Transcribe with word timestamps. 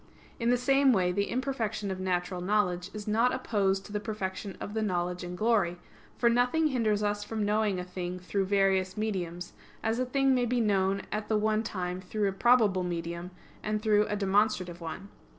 In 0.39 0.49
the 0.49 0.57
same 0.57 0.91
way, 0.93 1.11
the 1.11 1.29
imperfection 1.29 1.91
of 1.91 1.99
natural 1.99 2.41
knowledge 2.41 2.89
is 2.91 3.07
not 3.07 3.31
opposed 3.35 3.85
to 3.85 3.91
the 3.91 3.99
perfection 3.99 4.57
of 4.59 4.73
the 4.73 4.81
knowledge 4.81 5.23
in 5.23 5.35
glory; 5.35 5.77
for 6.17 6.27
nothing 6.27 6.69
hinders 6.69 7.03
us 7.03 7.23
from 7.23 7.45
knowing 7.45 7.77
a 7.79 7.83
thing 7.83 8.17
through 8.17 8.45
various 8.45 8.97
mediums, 8.97 9.53
as 9.83 9.99
a 9.99 10.05
thing 10.07 10.33
may 10.33 10.47
be 10.47 10.59
known 10.59 11.03
at 11.11 11.27
the 11.27 11.37
one 11.37 11.61
time 11.61 12.01
through 12.01 12.27
a 12.27 12.31
probable 12.33 12.81
medium 12.81 13.29
and 13.61 13.83
through 13.83 14.07
a 14.07 14.15
demonstrative 14.15 14.81
one. 14.81 15.09